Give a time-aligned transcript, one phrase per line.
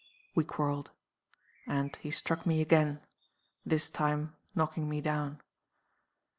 [0.33, 0.89] We quarreled.
[1.67, 3.01] And he struck me again
[3.63, 5.41] this time knocking me down.